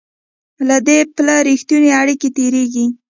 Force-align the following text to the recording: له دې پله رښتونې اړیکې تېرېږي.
له 0.67 0.77
دې 0.87 0.99
پله 1.15 1.35
رښتونې 1.47 1.89
اړیکې 2.01 2.29
تېرېږي. 2.37 2.85